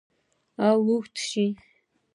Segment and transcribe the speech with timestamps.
[0.67, 1.45] او اوږدې شي